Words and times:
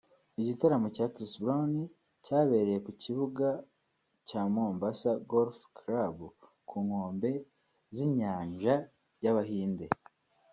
Igitaramo 0.39 0.87
cya 0.95 1.05
Chris 1.13 1.33
Brown 1.41 1.71
cyabereye 2.25 2.79
ku 2.85 2.91
kibuga 3.01 3.47
cya 4.27 4.41
Mombasa 4.53 5.11
Golf 5.31 5.57
Club 5.77 6.15
ku 6.67 6.75
nkombe 6.85 7.31
z’inyanja 7.95 8.75
y’Abahinde 9.23 9.85